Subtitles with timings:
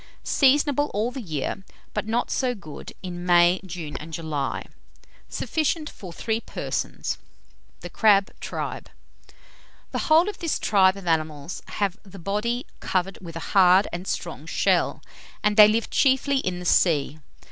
[0.23, 1.63] Seasonable all the year;
[1.93, 4.65] but not so good in May, June, and July.
[5.29, 7.19] Sufficient for 3 persons.
[7.75, 8.89] [Illustration: THE CRAB.] THE CRAB TRIBE.
[9.91, 14.07] The whole of this tribe of animals have the body covered with a hard and
[14.07, 15.03] strong shell,
[15.43, 17.19] and they live chiefly in the sea.